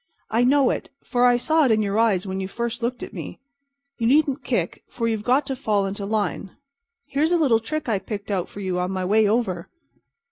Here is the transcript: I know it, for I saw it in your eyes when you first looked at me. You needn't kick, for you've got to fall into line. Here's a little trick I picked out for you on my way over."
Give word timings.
I 0.31 0.43
know 0.43 0.71
it, 0.71 0.89
for 1.03 1.25
I 1.25 1.37
saw 1.37 1.63
it 1.65 1.69
in 1.69 1.83
your 1.83 1.99
eyes 1.99 2.25
when 2.25 2.39
you 2.39 2.47
first 2.47 2.81
looked 2.81 3.03
at 3.03 3.13
me. 3.13 3.39
You 3.99 4.07
needn't 4.07 4.43
kick, 4.43 4.83
for 4.89 5.07
you've 5.07 5.21
got 5.23 5.45
to 5.45 5.55
fall 5.55 5.85
into 5.85 6.07
line. 6.07 6.57
Here's 7.09 7.31
a 7.31 7.37
little 7.37 7.59
trick 7.59 7.87
I 7.87 7.99
picked 7.99 8.31
out 8.31 8.49
for 8.49 8.61
you 8.61 8.79
on 8.79 8.89
my 8.89 9.05
way 9.05 9.27
over." 9.27 9.69